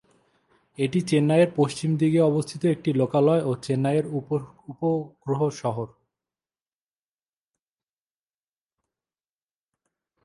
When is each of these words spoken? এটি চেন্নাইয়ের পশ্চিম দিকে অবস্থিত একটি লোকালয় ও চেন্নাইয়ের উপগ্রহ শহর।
এটি 0.77 0.99
চেন্নাইয়ের 1.09 1.51
পশ্চিম 1.55 1.89
দিকে 2.01 2.19
অবস্থিত 2.21 2.61
একটি 2.65 2.89
লোকালয় 2.93 3.41
ও 3.45 3.51
চেন্নাইয়ের 3.65 4.05
উপগ্রহ 4.71 5.41
শহর। 5.61 5.87